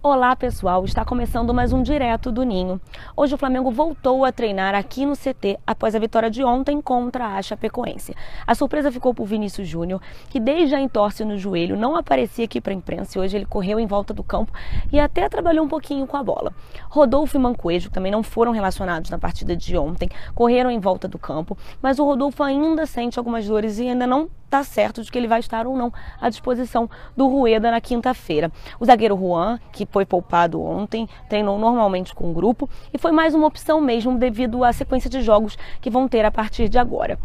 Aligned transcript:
Olá 0.00 0.36
pessoal, 0.36 0.84
está 0.84 1.04
começando 1.04 1.52
mais 1.52 1.72
um 1.72 1.82
Direto 1.82 2.30
do 2.30 2.44
Ninho. 2.44 2.80
Hoje 3.16 3.34
o 3.34 3.36
Flamengo 3.36 3.68
voltou 3.72 4.24
a 4.24 4.30
treinar 4.30 4.72
aqui 4.72 5.04
no 5.04 5.16
CT 5.16 5.58
após 5.66 5.92
a 5.92 5.98
vitória 5.98 6.30
de 6.30 6.44
ontem 6.44 6.80
contra 6.80 7.36
a 7.36 7.42
Chapecoense. 7.42 8.14
A 8.46 8.54
surpresa 8.54 8.92
ficou 8.92 9.12
por 9.12 9.26
Vinícius 9.26 9.66
Júnior, 9.66 10.00
que 10.30 10.38
desde 10.38 10.76
a 10.76 10.80
entorse 10.80 11.24
no 11.24 11.36
joelho 11.36 11.76
não 11.76 11.96
aparecia 11.96 12.44
aqui 12.44 12.60
para 12.60 12.72
a 12.72 12.76
imprensa 12.76 13.18
e 13.18 13.20
hoje 13.20 13.36
ele 13.36 13.44
correu 13.44 13.80
em 13.80 13.88
volta 13.88 14.14
do 14.14 14.22
campo 14.22 14.52
e 14.92 15.00
até 15.00 15.28
trabalhou 15.28 15.64
um 15.64 15.68
pouquinho 15.68 16.06
com 16.06 16.16
a 16.16 16.22
bola. 16.22 16.52
Rodolfo 16.88 17.36
e 17.36 17.40
Mancoejo 17.40 17.90
também 17.90 18.12
não 18.12 18.22
foram 18.22 18.52
relacionados 18.52 19.10
na 19.10 19.18
partida 19.18 19.56
de 19.56 19.76
ontem, 19.76 20.08
correram 20.32 20.70
em 20.70 20.78
volta 20.78 21.08
do 21.08 21.18
campo, 21.18 21.58
mas 21.82 21.98
o 21.98 22.04
Rodolfo 22.04 22.44
ainda 22.44 22.86
sente 22.86 23.18
algumas 23.18 23.48
dores 23.48 23.80
e 23.80 23.88
ainda 23.88 24.06
não 24.06 24.30
está 24.48 24.64
certo 24.64 25.02
de 25.02 25.12
que 25.12 25.18
ele 25.18 25.28
vai 25.28 25.40
estar 25.40 25.66
ou 25.66 25.76
não 25.76 25.92
à 26.20 26.28
disposição 26.28 26.88
do 27.14 27.28
Rueda 27.28 27.70
na 27.70 27.80
quinta-feira. 27.80 28.50
O 28.80 28.84
zagueiro 28.84 29.16
Juan, 29.16 29.60
que 29.72 29.86
foi 29.86 30.06
poupado 30.06 30.60
ontem, 30.62 31.06
treinou 31.28 31.58
normalmente 31.58 32.14
com 32.14 32.30
o 32.30 32.34
grupo 32.34 32.68
e 32.92 32.98
foi 32.98 33.12
mais 33.12 33.34
uma 33.34 33.46
opção 33.46 33.80
mesmo 33.80 34.18
devido 34.18 34.64
à 34.64 34.72
sequência 34.72 35.10
de 35.10 35.20
jogos 35.20 35.56
que 35.80 35.90
vão 35.90 36.08
ter 36.08 36.24
a 36.24 36.30
partir 36.30 36.68
de 36.68 36.78
agora. 36.78 37.18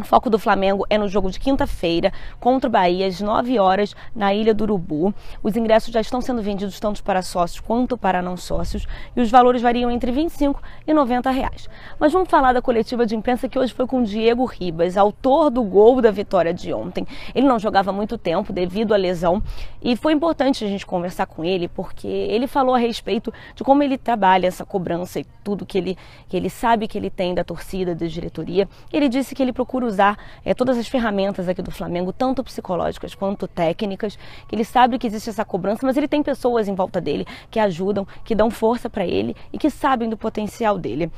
O 0.00 0.02
foco 0.02 0.30
do 0.30 0.38
Flamengo 0.38 0.86
é 0.88 0.96
no 0.96 1.06
jogo 1.06 1.30
de 1.30 1.38
quinta-feira 1.38 2.10
contra 2.40 2.68
o 2.68 2.72
Bahia, 2.72 3.06
às 3.06 3.20
9 3.20 3.58
horas, 3.58 3.94
na 4.16 4.32
Ilha 4.32 4.54
do 4.54 4.62
Urubu. 4.62 5.14
Os 5.42 5.54
ingressos 5.58 5.92
já 5.92 6.00
estão 6.00 6.22
sendo 6.22 6.40
vendidos 6.40 6.80
tanto 6.80 7.04
para 7.04 7.20
sócios 7.20 7.60
quanto 7.60 7.98
para 7.98 8.22
não 8.22 8.34
sócios 8.34 8.86
e 9.14 9.20
os 9.20 9.30
valores 9.30 9.60
variam 9.60 9.90
entre 9.90 10.10
25 10.10 10.62
e 10.86 10.94
90 10.94 11.30
reais. 11.30 11.68
Mas 11.98 12.14
vamos 12.14 12.30
falar 12.30 12.54
da 12.54 12.62
coletiva 12.62 13.04
de 13.04 13.14
imprensa 13.14 13.46
que 13.46 13.58
hoje 13.58 13.74
foi 13.74 13.86
com 13.86 14.02
Diego 14.02 14.46
Ribas, 14.46 14.96
autor 14.96 15.50
do 15.50 15.62
gol 15.62 16.00
da 16.00 16.10
vitória 16.10 16.54
de 16.54 16.72
ontem. 16.72 17.06
Ele 17.34 17.46
não 17.46 17.58
jogava 17.58 17.92
muito 17.92 18.16
tempo 18.16 18.54
devido 18.54 18.94
à 18.94 18.96
lesão 18.96 19.42
e 19.82 19.96
foi 19.96 20.14
importante 20.14 20.64
a 20.64 20.68
gente 20.68 20.86
conversar 20.86 21.26
com 21.26 21.44
ele 21.44 21.68
porque 21.68 22.08
ele 22.08 22.46
falou 22.46 22.74
a 22.74 22.78
respeito 22.78 23.30
de 23.54 23.62
como 23.62 23.82
ele 23.82 23.98
trabalha 23.98 24.46
essa 24.46 24.64
cobrança 24.64 25.20
e 25.20 25.26
tudo 25.44 25.66
que 25.66 25.76
ele, 25.76 25.98
que 26.26 26.38
ele 26.38 26.48
sabe 26.48 26.88
que 26.88 26.96
ele 26.96 27.10
tem 27.10 27.34
da 27.34 27.44
torcida, 27.44 27.94
da 27.94 28.06
diretoria. 28.06 28.66
Ele 28.90 29.06
disse 29.06 29.34
que 29.34 29.42
ele 29.42 29.52
procura 29.52 29.89
usar 29.90 30.18
é, 30.44 30.54
todas 30.54 30.78
as 30.78 30.88
ferramentas 30.88 31.48
aqui 31.48 31.60
do 31.60 31.70
Flamengo, 31.70 32.12
tanto 32.12 32.42
psicológicas 32.42 33.14
quanto 33.14 33.46
técnicas, 33.46 34.18
ele 34.50 34.64
sabe 34.64 34.98
que 34.98 35.06
existe 35.06 35.28
essa 35.30 35.44
cobrança, 35.44 35.86
mas 35.86 35.96
ele 35.96 36.08
tem 36.08 36.22
pessoas 36.22 36.68
em 36.68 36.74
volta 36.74 37.00
dele 37.00 37.26
que 37.50 37.60
ajudam, 37.60 38.06
que 38.24 38.34
dão 38.34 38.50
força 38.50 38.88
para 38.88 39.06
ele 39.06 39.36
e 39.52 39.58
que 39.58 39.70
sabem 39.70 40.08
do 40.08 40.16
potencial 40.16 40.78
dele. 40.78 41.10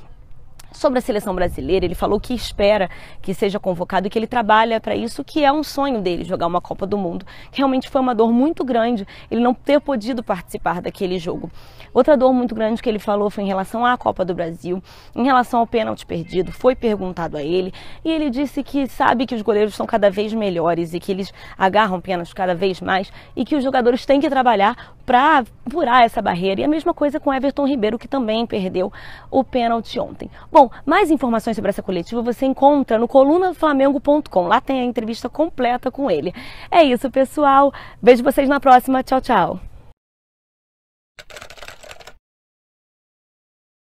Sobre 0.73 0.99
a 0.99 1.03
seleção 1.03 1.35
brasileira, 1.35 1.85
ele 1.85 1.95
falou 1.95 2.19
que 2.19 2.35
espera 2.35 2.89
que 3.21 3.35
seja 3.35 3.59
convocado 3.59 4.07
e 4.07 4.11
que 4.11 4.19
ele 4.19 4.27
trabalha 4.27 4.81
para 4.81 4.97
isso, 4.97 5.23
que 5.23 5.45
é 5.45 5.53
um 5.53 5.63
sonho 5.63 6.01
dele, 6.01 6.25
jogar 6.25 6.47
uma 6.47 6.61
Copa 6.61 6.87
do 6.87 6.97
Mundo. 6.97 7.27
Realmente 7.51 7.89
foi 7.89 8.01
uma 8.01 8.15
dor 8.15 8.33
muito 8.33 8.65
grande 8.65 9.07
ele 9.31 9.41
não 9.41 9.55
ter 9.55 9.81
podido 9.81 10.23
participar 10.23 10.81
daquele 10.81 11.19
jogo. 11.19 11.51
Outra 11.95 12.17
dor 12.17 12.33
muito 12.33 12.55
grande 12.55 12.83
que 12.83 12.89
ele 12.89 12.99
falou 12.99 13.29
foi 13.29 13.45
em 13.45 13.47
relação 13.47 13.85
à 13.85 13.97
Copa 13.99 14.25
do 14.25 14.35
Brasil, 14.35 14.83
em 15.15 15.25
relação 15.25 15.61
ao 15.61 15.67
pênalti 15.67 16.07
perdido. 16.07 16.51
Foi 16.51 16.75
perguntado 16.75 17.37
a 17.37 17.43
ele 17.43 17.73
e 18.03 18.11
ele 18.11 18.31
disse 18.31 18.63
que 18.63 18.87
sabe 18.87 19.27
que 19.27 19.35
os 19.35 19.43
goleiros 19.43 19.75
são 19.75 19.87
cada 19.87 20.11
vez 20.11 20.33
melhores 20.33 20.95
e 20.95 21.01
que 21.01 21.13
eles 21.13 21.33
agarram 21.57 22.01
pênaltis 22.01 22.33
cada 22.33 22.55
vez 22.55 22.81
mais 22.81 23.13
e 23.37 23.45
que 23.45 23.55
os 23.55 23.63
jogadores 23.63 24.07
têm 24.07 24.21
que 24.21 24.31
trabalhar 24.31 24.95
para 25.05 25.45
furar 25.69 26.03
essa 26.03 26.23
barreira. 26.23 26.61
E 26.61 26.65
a 26.65 26.69
mesma 26.69 26.95
coisa 26.95 27.21
com 27.21 27.33
Everton 27.33 27.67
Ribeiro, 27.67 27.99
que 27.99 28.09
também 28.09 28.47
perdeu 28.47 28.91
o 29.31 29.45
pênalti 29.45 29.99
ontem. 29.99 30.31
Bom, 30.51 30.62
Bom, 30.63 30.71
mais 30.87 31.11
informações 31.11 31.57
sobre 31.57 31.71
essa 31.71 31.83
coletiva 31.83 32.23
você 32.23 32.47
encontra 32.47 32.97
no 32.97 33.09
colunaflamengo.com. 33.09 34.47
Lá 34.47 34.61
tem 34.61 34.81
a 34.81 34.85
entrevista 34.85 35.29
completa 35.29 35.91
com 35.91 36.09
ele. 36.09 36.33
É 36.71 36.85
isso, 36.85 37.11
pessoal. 37.11 37.73
Vejo 38.01 38.23
vocês 38.23 38.49
na 38.49 38.61
próxima. 38.61 39.03
Tchau, 39.03 39.21
tchau. 39.21 39.72